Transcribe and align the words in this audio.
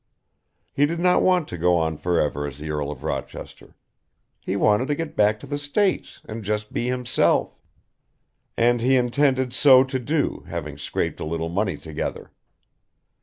He 0.73 0.87
did 0.87 0.97
not 0.99 1.21
want 1.21 1.47
to 1.49 1.59
go 1.59 1.77
on 1.77 1.95
forever 1.95 2.47
as 2.47 2.57
the 2.57 2.71
Earl 2.71 2.89
of 2.89 3.03
Rochester; 3.03 3.75
he 4.39 4.55
wanted 4.55 4.87
to 4.87 4.95
get 4.95 5.15
back 5.15 5.39
to 5.39 5.45
the 5.45 5.59
States 5.59 6.21
and 6.25 6.43
just 6.43 6.73
be 6.73 6.87
himself, 6.87 7.55
and 8.57 8.81
he 8.81 8.95
intended 8.95 9.53
so 9.53 9.83
to 9.83 9.99
do 9.99 10.43
having 10.47 10.79
scraped 10.79 11.19
a 11.19 11.23
little 11.23 11.49
money 11.49 11.77
together. 11.77 12.31